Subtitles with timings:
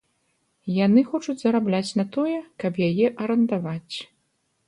[0.85, 3.95] Яны хочуць зарабляць на тое, каб яе арандаваць.